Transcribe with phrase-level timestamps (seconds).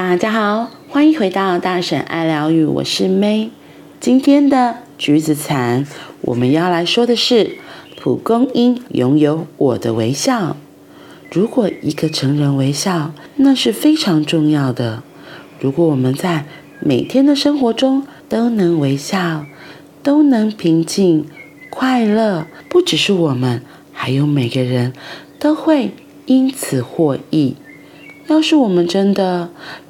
[0.00, 3.48] 大家好，欢迎回到大婶爱疗愈，我是 May。
[3.98, 5.84] 今天的橘子禅，
[6.20, 7.56] 我们要来说的是
[8.00, 10.56] 蒲公英拥有我的微笑。
[11.32, 15.02] 如果一个成人微笑，那是非常重要的。
[15.58, 16.46] 如果我们在
[16.78, 19.46] 每天的生活中都能微笑，
[20.04, 21.26] 都能平静、
[21.70, 24.92] 快乐，不只是我们，还有每个人
[25.40, 25.90] 都会
[26.26, 27.56] 因此获益。
[28.28, 29.48] 要是我们真的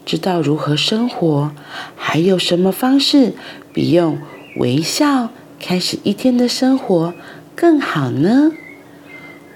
[0.09, 1.53] 知道如何生活，
[1.95, 3.35] 还有什么方式
[3.75, 4.17] 比用
[4.57, 5.29] 微笑
[5.61, 7.13] 开始一天的生活
[7.55, 8.53] 更好呢？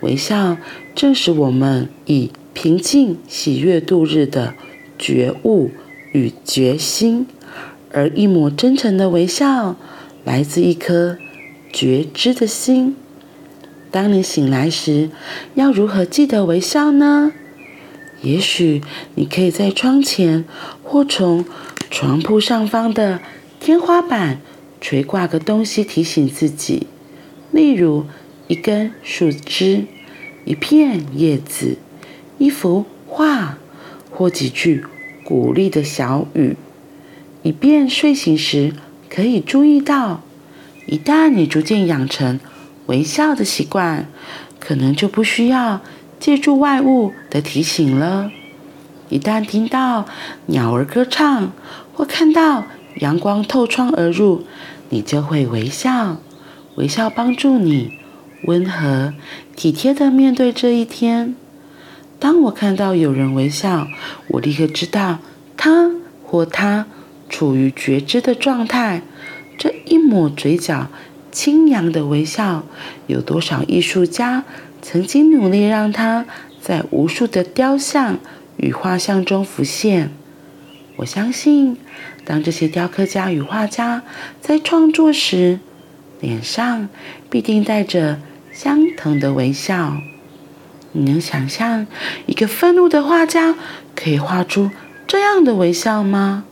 [0.02, 0.58] 微笑
[0.94, 4.52] 正是我们以平静、喜悦度日的
[4.98, 5.70] 觉悟
[6.12, 7.26] 与决心，
[7.90, 9.76] 而一抹真诚的微笑
[10.22, 11.16] 来自一颗
[11.72, 12.94] 觉知的心。
[13.90, 15.08] 当你醒来时，
[15.54, 17.32] 要如何记得微笑呢？
[18.22, 18.80] 也许
[19.16, 20.44] 你可以在窗前
[20.82, 21.44] 或从
[21.90, 23.20] 床铺上方的
[23.60, 24.40] 天花板
[24.80, 26.86] 垂挂个东西提醒自己，
[27.50, 28.06] 例如
[28.48, 29.84] 一根树枝、
[30.44, 31.78] 一片叶子、
[32.38, 33.58] 一幅画
[34.10, 34.84] 或几句
[35.24, 36.56] 鼓励的小语，
[37.42, 38.72] 以便睡醒时
[39.08, 40.22] 可以注意到。
[40.86, 42.40] 一旦你逐渐养成
[42.86, 44.08] 微笑的习惯，
[44.58, 45.80] 可能就不需要。
[46.22, 48.30] 借助外物的提醒了。
[49.08, 50.06] 一旦听到
[50.46, 51.50] 鸟儿歌唱，
[51.92, 52.64] 或看到
[53.00, 54.44] 阳光透窗而入，
[54.90, 56.18] 你就会微笑。
[56.76, 57.98] 微笑帮助你
[58.44, 59.12] 温和
[59.56, 61.34] 体贴地面对这一天。
[62.20, 63.88] 当我看到有人微笑，
[64.28, 65.18] 我立刻知道
[65.56, 65.90] 他
[66.24, 66.86] 或她
[67.28, 69.02] 处于觉知的状态。
[69.58, 70.86] 这一抹嘴角
[71.32, 72.62] 轻扬的微笑，
[73.08, 74.44] 有多少艺术家
[74.82, 76.26] 曾经努力让它
[76.60, 78.18] 在无数的雕像
[78.56, 80.10] 与画像中浮现。
[80.96, 81.78] 我相信，
[82.24, 84.02] 当这些雕刻家与画家
[84.40, 85.60] 在创作时，
[86.20, 86.88] 脸上
[87.30, 88.20] 必定带着
[88.52, 89.96] 相同的微笑。
[90.92, 91.86] 你能想象
[92.26, 93.54] 一个愤怒的画家
[93.96, 94.70] 可以画出
[95.06, 96.44] 这样的微笑吗？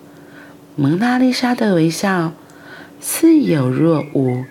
[0.76, 2.32] 蒙娜丽莎的微笑
[3.00, 4.44] 似有若无，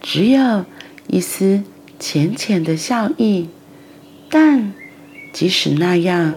[0.00, 0.64] 只有
[1.08, 1.64] 一丝。
[2.02, 3.46] 浅浅的笑意，
[4.28, 4.72] 但
[5.32, 6.34] 即使那样，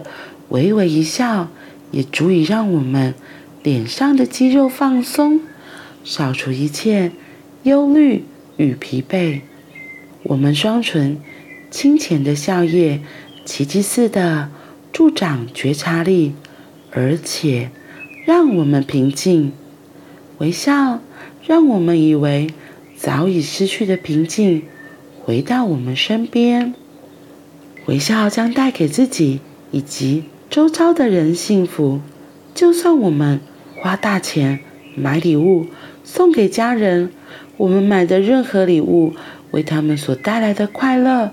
[0.50, 1.50] 微微一笑，
[1.90, 3.14] 也足以让我们
[3.64, 5.40] 脸上的肌肉放松，
[6.04, 7.10] 扫除一切
[7.64, 8.24] 忧虑
[8.56, 9.40] 与疲惫。
[10.22, 11.20] 我们双唇
[11.68, 13.00] 清浅的笑靥，
[13.44, 14.48] 奇迹似的
[14.92, 16.34] 助长觉察力，
[16.92, 17.72] 而且
[18.24, 19.52] 让我们平静。
[20.38, 21.00] 微笑
[21.44, 22.50] 让我们以为
[22.96, 24.62] 早已失去的平静。
[25.26, 26.72] 回到我们身边，
[27.86, 29.40] 微笑将带给自己
[29.72, 32.00] 以及周遭的人幸福。
[32.54, 33.40] 就算我们
[33.74, 34.60] 花大钱
[34.94, 35.66] 买礼物
[36.04, 37.10] 送给家人，
[37.56, 39.14] 我们买的任何礼物
[39.50, 41.32] 为他们所带来的快乐，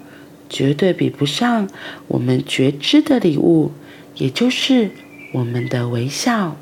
[0.49, 1.69] 绝对比不上
[2.07, 3.73] 我们觉知的礼物，
[4.15, 4.89] 也就是
[5.33, 6.57] 我们的微笑。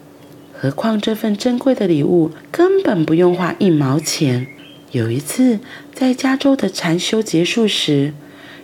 [0.52, 4.48] 何况这份珍贵的礼物根本不用花一毛钱。
[4.92, 5.60] 有一次，
[5.94, 8.14] 在加州的禅修结束时，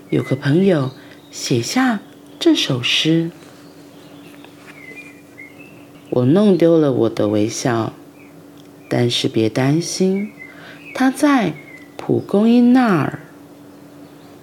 [0.09, 0.91] 有个朋友
[1.31, 2.01] 写下
[2.37, 3.31] 这首诗
[6.11, 7.93] ：“我弄丢了我的微笑，
[8.89, 10.31] 但是别担心，
[10.93, 11.53] 它在
[11.95, 13.19] 蒲公英那儿。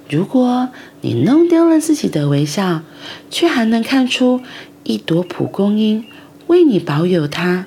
[0.09, 0.71] 如果
[1.03, 2.81] 你弄丢了自己的微笑，
[3.29, 4.41] 却还能看出
[4.85, 6.07] 一朵蒲公英
[6.47, 7.67] 为你保有它，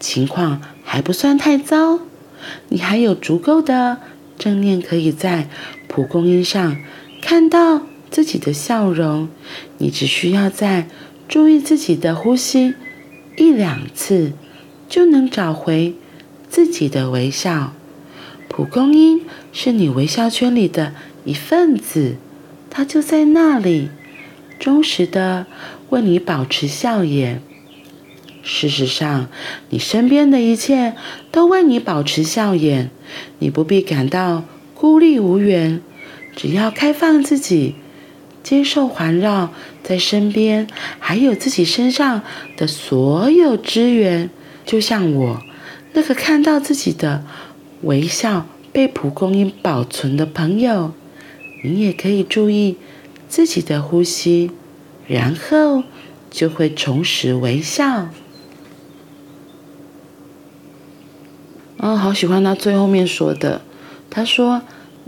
[0.00, 2.00] 情况还不算太糟。”
[2.68, 3.98] 你还有足够的
[4.38, 5.48] 正念，可以在
[5.88, 6.76] 蒲公英上
[7.20, 9.28] 看到自己的笑容。
[9.78, 10.88] 你只需要再
[11.28, 12.74] 注意自己的呼吸
[13.36, 14.32] 一两次，
[14.88, 15.94] 就能找回
[16.48, 17.72] 自己的微笑。
[18.48, 19.22] 蒲公英
[19.52, 20.94] 是你微笑圈里的
[21.24, 22.16] 一份子，
[22.70, 23.88] 它就在那里，
[24.60, 25.46] 忠实的
[25.90, 27.42] 为你保持笑颜。
[28.44, 29.28] 事实上，
[29.70, 30.94] 你身边的一切
[31.32, 32.90] 都为你保持笑颜，
[33.38, 34.44] 你不必感到
[34.74, 35.80] 孤立无援。
[36.36, 37.76] 只要开放自己，
[38.42, 39.50] 接受环绕
[39.82, 40.66] 在身边，
[40.98, 42.22] 还有自己身上
[42.56, 44.28] 的所有资源，
[44.66, 45.40] 就像我
[45.94, 47.24] 那个看到自己的
[47.82, 50.92] 微笑被蒲公英保存的朋友，
[51.62, 52.76] 你也可以注意
[53.26, 54.50] 自己的呼吸，
[55.06, 55.84] 然后
[56.30, 58.10] 就会重拾微笑。
[61.84, 63.60] 哦，好喜欢他最后面说的。
[64.08, 64.62] 他说：“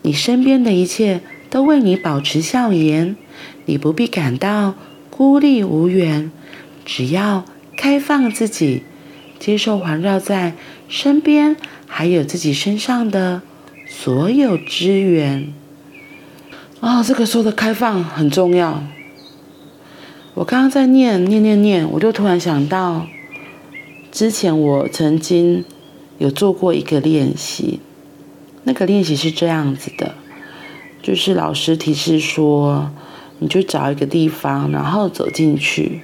[0.05, 3.17] 你身边的一切都为你保持笑颜，
[3.65, 4.75] 你不必感到
[5.09, 6.31] 孤立无援。
[6.85, 7.47] 只要
[7.79, 8.83] 开放自己，
[9.39, 10.53] 接受环绕在
[10.87, 11.57] 身边
[11.87, 13.41] 还有自己身上的
[13.87, 15.55] 所有资源。
[16.81, 18.85] 哦，这个说的开放很重要。
[20.35, 23.07] 我刚刚在念念念念，我就突然想到，
[24.13, 25.65] 之前我曾经
[26.19, 27.81] 有做过一个练习，
[28.65, 30.15] 那个练习是这样子的，
[31.03, 32.91] 就是老师提示说，
[33.39, 36.03] 你就找一个地方，然后走进去，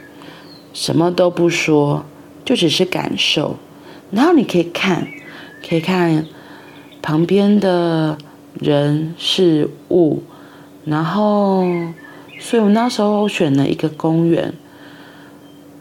[0.72, 2.04] 什么都不说，
[2.44, 3.56] 就只是感受，
[4.10, 5.08] 然后你可以看，
[5.68, 6.26] 可以看
[7.00, 8.18] 旁边的
[8.60, 10.22] 人事物，
[10.84, 11.66] 然后。
[12.40, 14.52] 所以我那时候选了一个公园，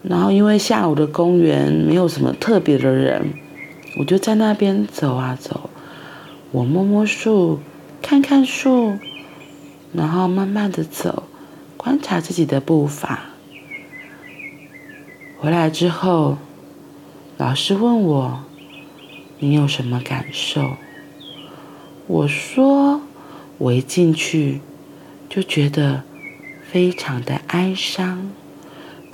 [0.02, 3.32] 然后因为下午的公园没有什么特别的人，
[3.96, 5.70] 我就在那边走啊走，
[6.50, 7.60] 我摸摸树，
[8.00, 8.98] 看看树，
[9.92, 11.24] 然后慢慢的走，
[11.76, 13.30] 观察自己的步伐。
[15.38, 16.38] 回来之后，
[17.36, 18.44] 老师问我
[19.40, 20.76] ：“你有什么感受？”
[22.06, 23.02] 我说
[23.58, 24.60] ：“我一进去
[25.28, 26.02] 就觉得。”
[26.72, 28.32] 非常的哀伤，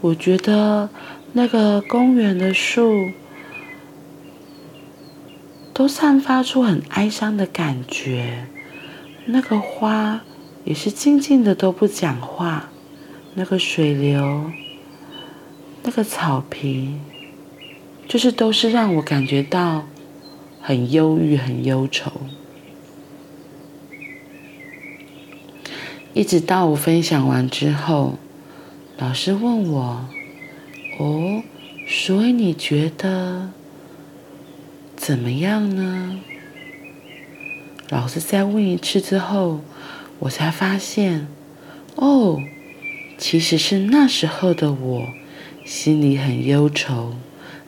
[0.01, 0.89] 我觉得
[1.33, 3.11] 那个公园的树
[5.79, 8.49] 都散发出很哀伤的感觉，
[9.27, 10.23] 那个花
[10.65, 12.69] 也是静静的都不讲话，
[13.35, 14.51] 那个水流，
[15.85, 16.97] 那个草皮，
[18.09, 19.87] 就是都是让我感觉到
[20.61, 22.11] 很忧郁、很忧愁。
[26.13, 28.19] 一直到我分享完之后，
[28.97, 30.09] 老师问我
[30.99, 31.45] ：“哦，
[31.87, 33.53] 所以你觉得
[35.09, 36.21] 怎么样呢？”
[37.89, 39.63] 老师再问一次之后，
[40.19, 41.27] 我才发现，
[41.95, 42.43] 哦，
[43.17, 45.09] 其实是那时候的我
[45.65, 47.15] 心里很忧愁、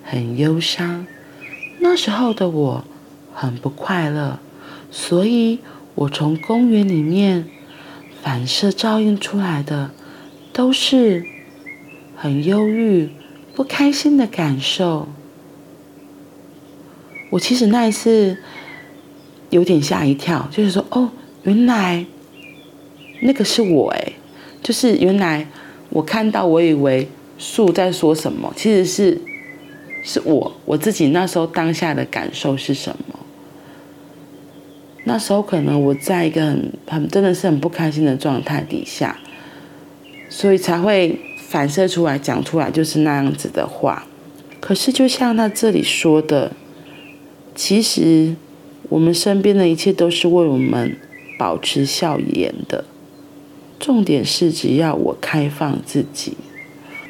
[0.05, 1.07] 很忧伤，
[1.79, 2.85] 那时候的我
[3.33, 4.39] 很不快乐，
[4.91, 5.61] 所以
[5.95, 7.47] 我从公园里面。
[8.23, 9.93] 反射照映出来的
[10.53, 11.25] 都是
[12.15, 13.09] 很忧郁、
[13.55, 15.09] 不开心的感受。
[17.31, 18.37] 我其实那一次
[19.51, 21.09] 有点吓一跳，就是说，哦，
[21.45, 22.05] 原来
[23.23, 24.13] 那个是我诶，
[24.63, 25.47] 就是原来
[25.89, 29.21] 我看到，我以为树在说什么，其实是
[30.03, 33.19] 是我我自己那时候当下的感受是什么。
[35.05, 39.19] 那时候可能我在一个很很真的是很不开心的状态底下，
[40.29, 44.07] 所以才会反射出来讲出来就是那样子的话。
[44.61, 46.53] 可是就像他这里说的，
[47.63, 48.35] 其实
[48.89, 50.97] 我们身边的一切都是为我们
[51.39, 52.87] 保持笑颜的。
[53.79, 56.39] 重点是只要我开放自己。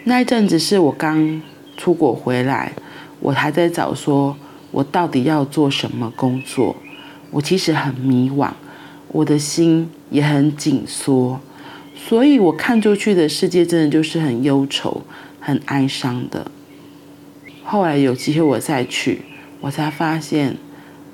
[0.02, 1.40] 那一阵子是我刚
[1.76, 2.72] 出国回来，
[3.20, 4.36] 我还在找说
[4.72, 6.74] 我到底要做什么工作。
[7.30, 8.50] 我其实很迷惘，
[9.12, 11.38] 我的心也很紧缩，
[11.94, 15.02] 所以我看出去的世界真的就是很忧愁、
[15.38, 16.50] 很哀伤的。
[17.62, 19.22] 后来有机会我再去，
[19.60, 20.56] 我才发现，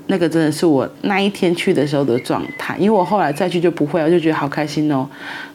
[0.07, 2.77] 那个真的是我那一天去的时候的状态。
[2.79, 5.09] 因为我后来再去就不会，我就觉得好开心哦，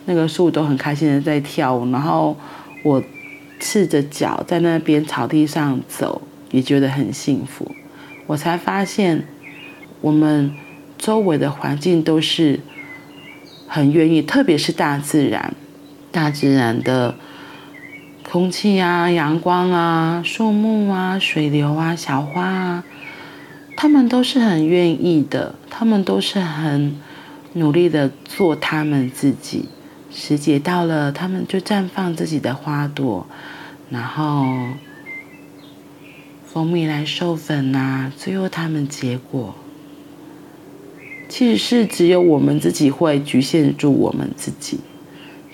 [0.06, 2.38] 那个树都很开心的在跳舞，然后
[2.84, 3.02] 我
[3.60, 7.72] 赤着脚在那边草地上走，也觉得很幸福。
[8.28, 9.24] 我才发现。
[10.04, 10.52] 我们
[10.98, 12.60] 周围的环境都是
[13.68, 15.54] 很愿意，特别是大自然，
[16.12, 17.14] 大自然的
[18.32, 22.84] 空气啊、阳光啊、树木啊、水流啊、小花啊，
[23.76, 26.96] 他们都是很愿意的，他们都是很
[27.52, 29.66] 努力的做他们自己。
[30.10, 33.28] 时节到了，他们就绽放自己的花朵，
[33.90, 34.46] 然后
[36.46, 39.54] 蜂蜜来授粉啊，最后他们结果。
[41.28, 44.80] 其实是只有我们自己会局限住我们自己，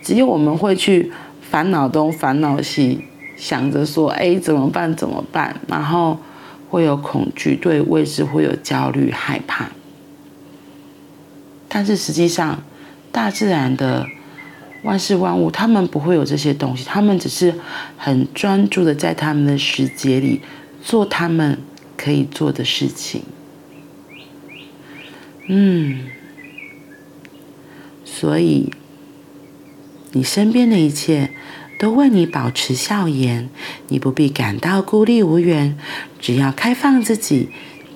[0.03, 1.11] 只有我们会去
[1.49, 4.95] 烦恼东烦恼西，想着说：“哎，怎么办？
[4.95, 6.19] 怎么办？”然后
[6.69, 9.69] 会有恐惧，对未知会有焦虑、害怕。
[11.69, 12.63] 但是实际上，
[13.11, 14.07] 大自然的
[14.83, 17.55] 万事万物，他们不会有这些东西，他们只是
[17.97, 20.41] 很专注的在他们的时节里
[20.83, 21.59] 做他们
[21.95, 23.23] 可以做的事情。
[25.47, 26.05] 嗯，
[28.03, 28.71] 所以
[30.11, 31.31] 你身边的一切
[31.77, 33.49] 都为你保持笑颜，
[33.89, 35.77] 你不必感到孤立无援，
[36.19, 37.49] 只要开放自己，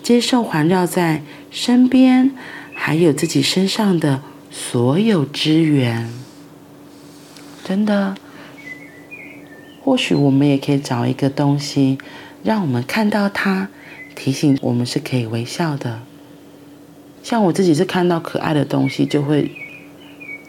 [0.03, 2.31] 接受环绕在身边，
[2.73, 6.09] 还有自己身上的所有资源。
[7.63, 8.15] 真的，
[9.81, 11.97] 或许我们也可以找一个东西，
[12.43, 13.69] 让我们看到它，
[14.15, 16.01] 提醒我们是可以微笑的。
[17.23, 19.51] 像我自己是看到可爱的东西，就会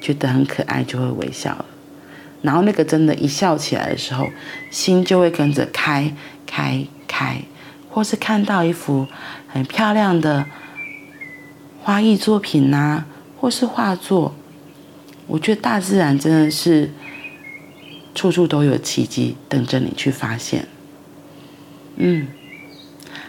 [0.03, 1.65] 觉得很可爱，就会微笑了。
[2.43, 4.29] 然后那个真的，一笑起来的时候，
[4.71, 6.13] 心就会跟着开
[6.45, 7.43] 开开。
[7.95, 9.07] 或是看到一幅
[9.49, 10.47] 很漂亮的
[11.83, 13.05] 花艺作品呐、
[13.39, 14.35] 或是画作，
[15.27, 16.91] 我觉得大自然真的是
[18.15, 20.67] 处处都有奇迹等着你去发现。
[21.97, 22.29] 嗯，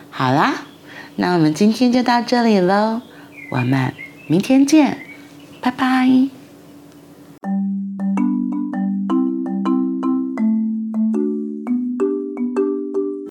[0.10, 0.64] 好啦，
[1.18, 3.02] 那我们今天就到这里喽，
[3.52, 3.94] 我们
[4.28, 5.06] 明天见，
[5.60, 6.43] 拜拜。